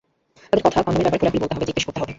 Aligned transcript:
তাদের 0.49 0.63
সাথে 0.65 0.79
কনডমের 0.85 1.03
ব্যাপারে 1.03 1.19
খোলাখুলি 1.19 1.41
কথা 1.41 1.43
বলতে 1.43 1.55
হবে, 1.61 1.67
জিজ্ঞাসা 1.69 1.87
করতে 1.87 1.99
হবে। 2.01 2.09